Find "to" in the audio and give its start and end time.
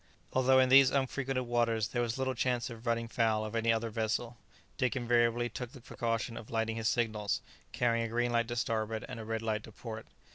8.47-8.55, 9.65-9.71